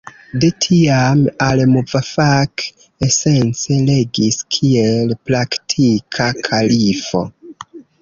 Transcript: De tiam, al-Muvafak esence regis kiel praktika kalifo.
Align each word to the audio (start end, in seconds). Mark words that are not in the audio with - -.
De 0.43 0.47
tiam, 0.65 1.19
al-Muvafak 1.47 2.65
esence 3.09 3.79
regis 3.93 4.41
kiel 4.57 5.17
praktika 5.31 6.31
kalifo. 6.51 7.27